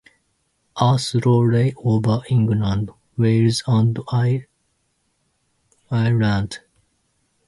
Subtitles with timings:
[0.77, 3.99] A trough lay over England, Wales and
[5.91, 6.57] Ireland.